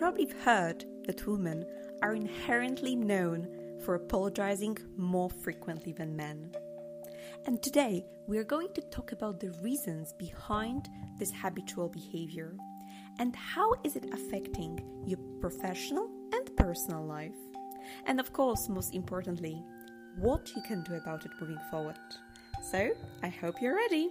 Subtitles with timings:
[0.00, 1.62] probably heard that women
[2.00, 3.46] are inherently known
[3.84, 6.50] for apologizing more frequently than men.
[7.44, 12.56] And today we are going to talk about the reasons behind this habitual behavior
[13.18, 17.36] and how is it affecting your professional and personal life.
[18.06, 19.62] And of course, most importantly,
[20.16, 21.98] what you can do about it moving forward.
[22.70, 24.08] So, I hope you're ready.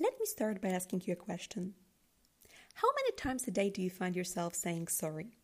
[0.00, 1.74] Let me start by asking you a question.
[2.74, 5.38] How many times a day do you find yourself saying sorry?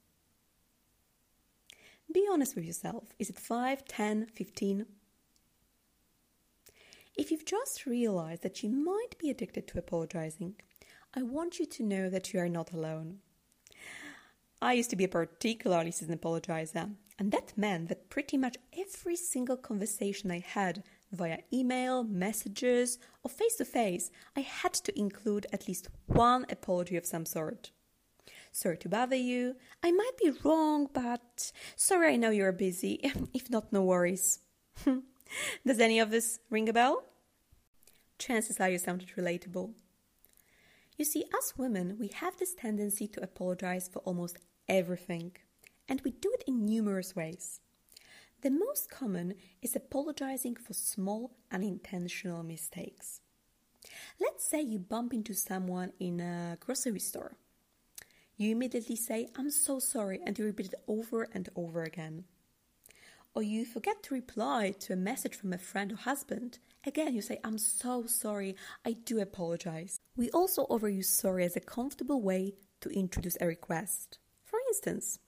[2.12, 3.04] Be honest with yourself.
[3.18, 4.86] Is it 5, 10, 15?
[7.16, 10.54] If you've just realized that you might be addicted to apologizing,
[11.14, 13.18] I want you to know that you are not alone.
[14.62, 19.16] I used to be a particularly seasoned apologizer, and that meant that pretty much every
[19.16, 20.84] single conversation I had
[21.14, 26.96] via email, messages, or face to face, I had to include at least one apology
[26.96, 27.70] of some sort.
[28.52, 29.56] Sorry to bother you.
[29.82, 33.00] I might be wrong, but sorry I know you're busy.
[33.34, 34.40] if not, no worries.
[35.66, 37.04] Does any of this ring a bell?
[38.18, 39.72] Chances are you sounded relatable.
[40.96, 45.32] You see, as women, we have this tendency to apologize for almost everything,
[45.88, 47.60] and we do it in numerous ways.
[48.44, 53.22] The most common is apologizing for small unintentional mistakes.
[54.20, 57.38] Let's say you bump into someone in a grocery store.
[58.36, 62.24] You immediately say, I'm so sorry, and you repeat it over and over again.
[63.34, 66.58] Or you forget to reply to a message from a friend or husband.
[66.86, 70.00] Again, you say, I'm so sorry, I do apologize.
[70.18, 72.52] We also overuse sorry as a comfortable way
[72.82, 74.18] to introduce a request.
[74.44, 75.18] For instance,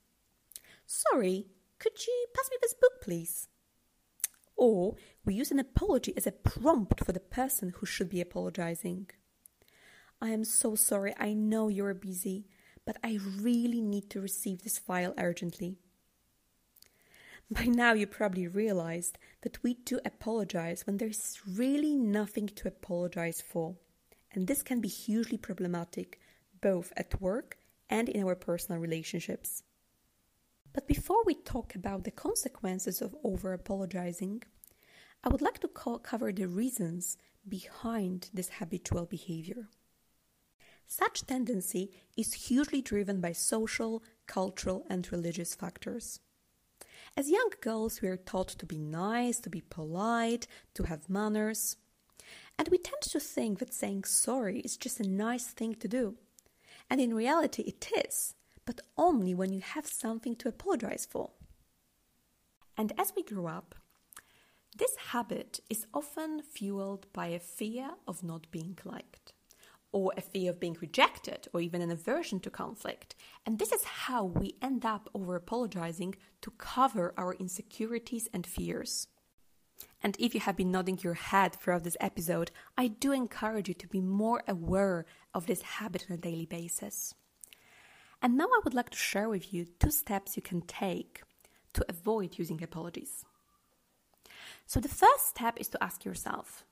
[0.84, 1.46] sorry,
[1.78, 3.48] could you pass me this book, please?
[4.56, 9.10] Or we use an apology as a prompt for the person who should be apologizing.
[10.20, 12.46] I am so sorry, I know you're busy,
[12.86, 15.76] but I really need to receive this file urgently.
[17.50, 23.40] By now, you probably realized that we do apologize when there's really nothing to apologize
[23.40, 23.76] for.
[24.32, 26.18] And this can be hugely problematic,
[26.60, 27.56] both at work
[27.88, 29.62] and in our personal relationships.
[30.76, 34.42] But before we talk about the consequences of over apologizing,
[35.24, 37.16] I would like to co- cover the reasons
[37.48, 39.68] behind this habitual behavior.
[40.86, 46.20] Such tendency is hugely driven by social, cultural, and religious factors.
[47.16, 51.78] As young girls, we are taught to be nice, to be polite, to have manners.
[52.58, 56.16] And we tend to think that saying sorry is just a nice thing to do.
[56.90, 58.34] And in reality, it is,
[58.66, 61.30] but only when you have something to apologize for.
[62.76, 63.74] And as we grow up,
[64.76, 69.32] this habit is often fueled by a fear of not being liked
[69.96, 73.14] or a fear of being rejected, or even an aversion to conflict.
[73.46, 79.08] And this is how we end up over apologizing to cover our insecurities and fears.
[80.02, 83.74] And if you have been nodding your head throughout this episode, I do encourage you
[83.74, 87.14] to be more aware of this habit on a daily basis.
[88.26, 91.22] And now I would like to share with you two steps you can take
[91.74, 93.24] to avoid using apologies.
[94.66, 96.64] So, the first step is to ask yourself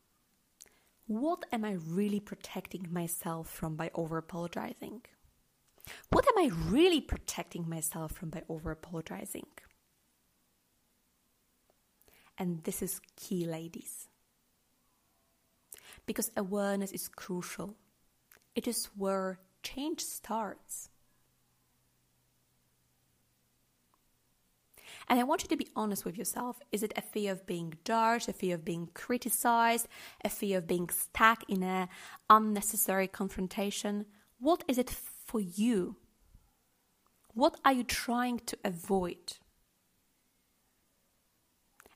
[1.07, 5.03] what am I really protecting myself from by over apologizing?
[6.11, 9.47] What am I really protecting myself from by over apologizing?
[12.37, 14.09] And this is key, ladies.
[16.05, 17.77] Because awareness is crucial.
[18.57, 20.91] It is where change starts.
[25.09, 26.59] And I want you to be honest with yourself.
[26.73, 29.87] Is it a fear of being judged, a fear of being criticized,
[30.25, 31.89] a fear of being stuck in an
[32.31, 34.07] unnecessary confrontation?
[34.39, 35.97] What is it for you?
[37.35, 39.39] What are you trying to avoid?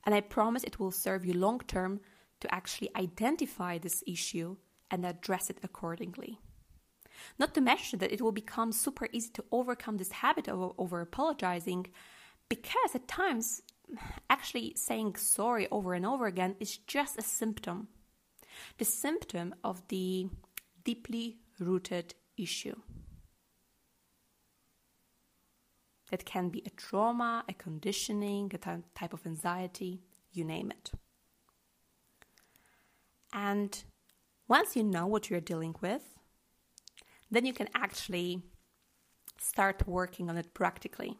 [0.05, 2.01] And I promise it will serve you long term
[2.41, 4.57] to actually identify this issue
[4.91, 6.39] and address it accordingly.
[7.37, 11.01] Not to mention that it will become super easy to overcome this habit of over
[11.01, 11.87] apologizing
[12.49, 13.61] because at times,
[14.29, 17.87] actually saying sorry over and over again is just a symptom.
[18.77, 20.27] The symptom of the
[20.83, 22.75] deeply rooted issue.
[26.09, 30.01] That can be a trauma, a conditioning, a type of anxiety,
[30.31, 30.91] you name it.
[33.31, 33.83] And
[34.47, 36.01] once you know what you're dealing with,
[37.29, 38.41] then you can actually
[39.39, 41.19] start working on it practically.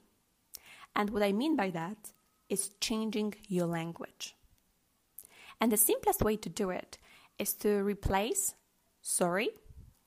[0.96, 2.12] And what I mean by that
[2.50, 4.36] is changing your language.
[5.62, 6.98] And the simplest way to do it
[7.38, 8.56] is to replace
[9.02, 9.50] sorry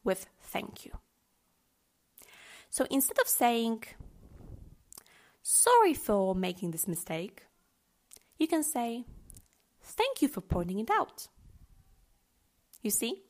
[0.04, 0.92] with thank you.
[2.70, 3.84] So instead of saying,
[5.42, 7.42] sorry for making this mistake,
[8.38, 9.04] you can say,
[9.82, 11.28] thank you for pointing it out.
[12.82, 13.22] You see?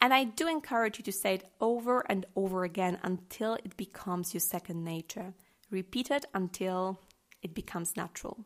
[0.00, 4.34] And I do encourage you to say it over and over again until it becomes
[4.34, 5.34] your second nature.
[5.72, 7.00] Repeat it until
[7.42, 8.44] it becomes natural.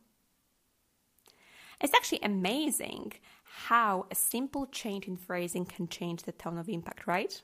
[1.81, 7.07] It's actually amazing how a simple change in phrasing can change the tone of impact,
[7.07, 7.43] right?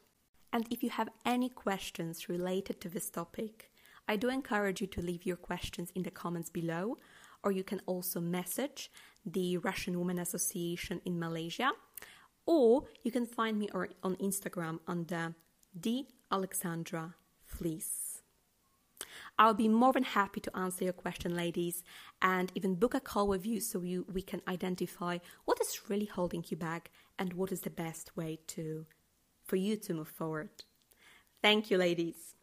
[0.52, 3.72] And if you have any questions related to this topic,
[4.06, 6.98] I do encourage you to leave your questions in the comments below,
[7.42, 8.90] or you can also message
[9.26, 11.72] the Russian Women Association in Malaysia,
[12.46, 15.34] or you can find me on Instagram under
[15.74, 17.14] the Aleksandra
[17.44, 18.01] Flis.
[19.38, 21.82] I'll be more than happy to answer your question, ladies,
[22.20, 26.06] and even book a call with you so you, we can identify what is really
[26.06, 28.86] holding you back and what is the best way to
[29.44, 30.50] for you to move forward.
[31.42, 32.34] Thank you, ladies.